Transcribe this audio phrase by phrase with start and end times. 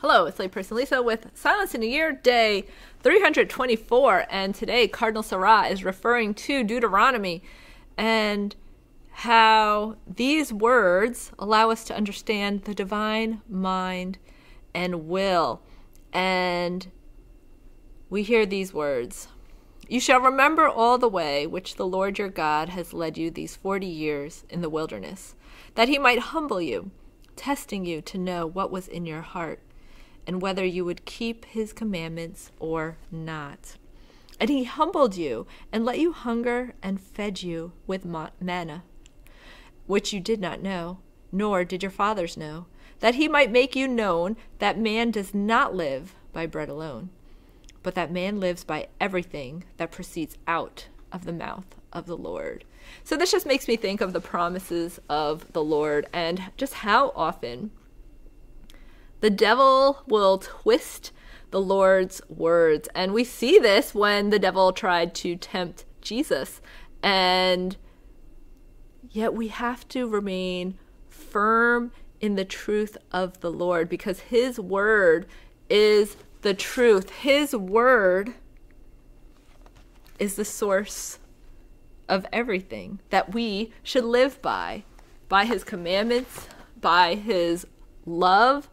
[0.00, 2.66] Hello, it's layperson Lisa with Silence in a Year, day
[3.02, 4.26] 324.
[4.28, 7.42] And today, Cardinal Sarah is referring to Deuteronomy
[7.96, 8.54] and
[9.10, 14.18] how these words allow us to understand the divine mind
[14.74, 15.62] and will.
[16.12, 16.88] And
[18.10, 19.28] we hear these words
[19.88, 23.56] You shall remember all the way which the Lord your God has led you these
[23.56, 25.34] forty years in the wilderness,
[25.74, 26.90] that he might humble you,
[27.34, 29.60] testing you to know what was in your heart
[30.26, 33.76] and whether you would keep his commandments or not.
[34.38, 38.84] And he humbled you and let you hunger and fed you with manna,
[39.86, 40.98] which you did not know,
[41.32, 42.66] nor did your fathers know,
[43.00, 47.10] that he might make you known that man does not live by bread alone,
[47.82, 52.64] but that man lives by everything that proceeds out of the mouth of the Lord.
[53.04, 57.12] So this just makes me think of the promises of the Lord and just how
[57.16, 57.70] often
[59.20, 61.12] the devil will twist
[61.50, 62.88] the Lord's words.
[62.94, 66.60] And we see this when the devil tried to tempt Jesus.
[67.02, 67.76] And
[69.10, 75.26] yet we have to remain firm in the truth of the Lord because his word
[75.68, 77.10] is the truth.
[77.10, 78.34] His word
[80.18, 81.18] is the source
[82.08, 84.84] of everything that we should live by,
[85.28, 86.48] by his commandments,
[86.80, 87.66] by his
[88.04, 88.70] love,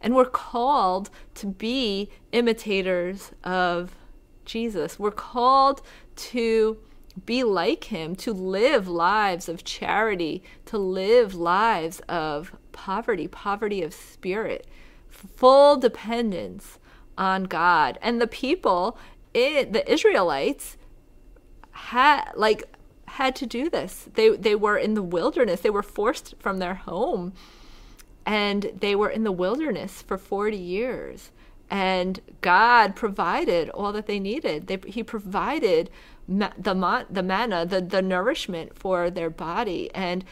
[0.00, 3.96] and we're called to be imitators of
[4.44, 4.98] Jesus.
[4.98, 5.82] We're called
[6.16, 6.78] to
[7.24, 13.94] be like him, to live lives of charity, to live lives of poverty, poverty of
[13.94, 14.66] spirit,
[15.08, 16.78] full dependence
[17.16, 17.98] on God.
[18.02, 18.98] And the people,
[19.32, 20.76] it, the Israelites,
[21.72, 22.64] had like
[23.06, 24.08] had to do this.
[24.14, 25.60] They they were in the wilderness.
[25.60, 27.32] They were forced from their home
[28.26, 31.30] and they were in the wilderness for 40 years
[31.70, 34.66] and God provided all that they needed.
[34.66, 35.90] They, he provided
[36.28, 40.24] ma- the ma- the manna, the the nourishment for their body, and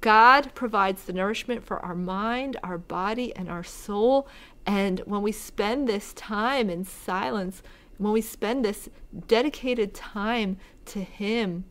[0.00, 4.28] God provides the nourishment for our mind, our body, and our soul.
[4.66, 7.62] And when we spend this time in silence,
[7.96, 8.88] when we spend this
[9.26, 11.64] dedicated time to Him,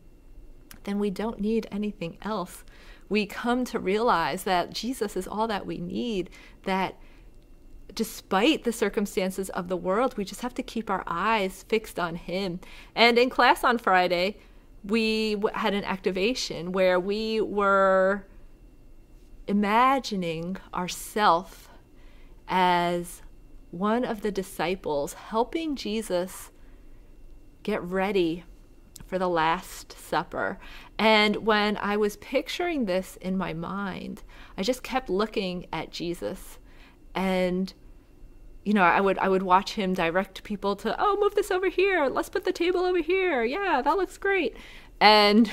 [0.82, 2.64] then we don't need anything else
[3.08, 6.30] we come to realize that Jesus is all that we need,
[6.62, 6.96] that
[7.94, 12.16] despite the circumstances of the world, we just have to keep our eyes fixed on
[12.16, 12.60] Him.
[12.94, 14.38] And in class on Friday,
[14.82, 18.26] we had an activation where we were
[19.46, 21.68] imagining ourself
[22.48, 23.22] as
[23.70, 26.50] one of the disciples helping Jesus
[27.62, 28.44] get ready
[29.06, 30.58] for the Last Supper.
[30.98, 34.22] And when I was picturing this in my mind,
[34.56, 36.58] I just kept looking at Jesus
[37.14, 37.72] and
[38.64, 41.68] you know, I would I would watch him direct people to, "Oh, move this over
[41.68, 42.06] here.
[42.06, 43.44] Let's put the table over here.
[43.44, 44.56] Yeah, that looks great."
[45.00, 45.50] And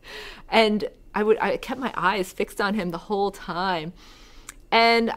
[0.48, 3.92] and I would I kept my eyes fixed on him the whole time.
[4.70, 5.10] And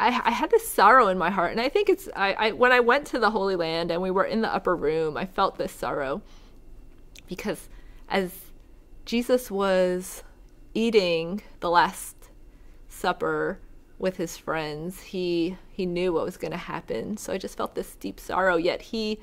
[0.00, 2.72] I, I, had this sorrow in my heart, and I think it's I, I when
[2.72, 5.58] I went to the Holy Land and we were in the upper room, I felt
[5.58, 6.22] this sorrow
[7.30, 7.68] because
[8.08, 8.32] as
[9.06, 10.24] Jesus was
[10.74, 12.16] eating the last
[12.88, 13.60] supper
[14.00, 17.16] with his friends, he he knew what was going to happen.
[17.16, 18.56] So I just felt this deep sorrow.
[18.56, 19.20] Yet he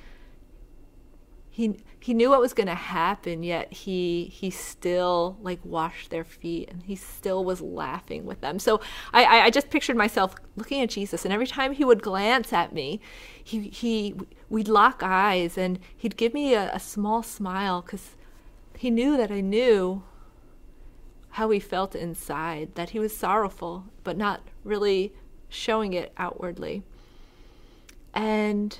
[1.57, 3.41] he he knew what was going to happen.
[3.41, 8.59] Yet he he still like washed their feet, and he still was laughing with them.
[8.59, 8.79] So
[9.12, 12.73] I I, just pictured myself looking at Jesus, and every time he would glance at
[12.73, 13.01] me,
[13.44, 14.13] he he
[14.50, 18.12] we'd lock eyes and he'd give me a, a small smile because
[18.78, 20.03] he knew that I knew
[21.29, 25.12] how he felt inside, that he was sorrowful, but not really
[25.50, 26.84] showing it outwardly.
[28.13, 28.78] And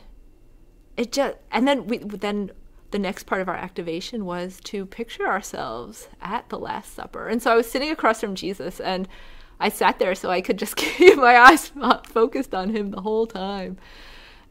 [0.96, 2.52] it just, and then we, then
[2.92, 7.28] the next part of our activation was to picture ourselves at the Last Supper.
[7.28, 9.08] And so I was sitting across from Jesus and
[9.60, 11.72] I sat there so I could just keep my eyes
[12.06, 13.78] focused on him the whole time.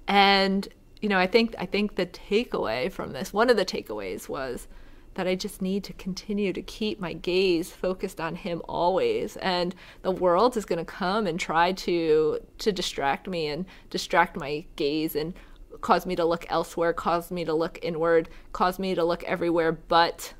[0.06, 0.68] And
[1.00, 4.66] you know, I think I think the takeaway from this, one of the takeaways was
[5.14, 9.74] that I just need to continue to keep my gaze focused on him always and
[10.02, 14.64] the world is going to come and try to to distract me and distract my
[14.76, 15.32] gaze and
[15.80, 19.72] cause me to look elsewhere, cause me to look inward, cause me to look everywhere
[19.72, 20.34] but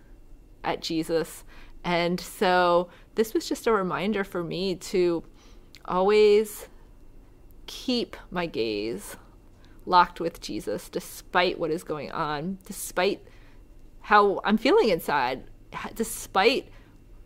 [0.64, 1.44] at Jesus.
[1.84, 5.22] And so this was just a reminder for me to
[5.84, 6.68] always
[7.66, 9.16] keep my gaze
[9.84, 13.26] locked with Jesus despite what is going on, despite
[14.00, 15.44] how I'm feeling inside,
[15.94, 16.68] despite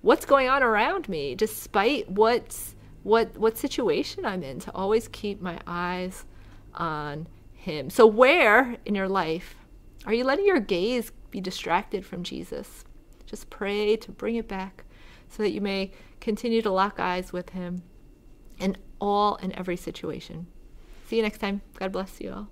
[0.02, 5.40] what's going on around me, despite what's what what situation I'm in to always keep
[5.40, 6.26] my eyes
[6.74, 7.26] on
[7.60, 7.90] him.
[7.90, 9.56] So where in your life
[10.06, 12.84] are you letting your gaze be distracted from Jesus?
[13.26, 14.84] Just pray to bring it back
[15.28, 17.82] so that you may continue to lock eyes with him
[18.58, 20.46] in all and every situation.
[21.06, 21.62] See you next time.
[21.78, 22.48] God bless you all.